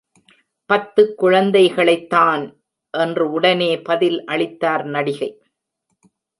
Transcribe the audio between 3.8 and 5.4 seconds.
பதில் அளித்தார் நடிகை.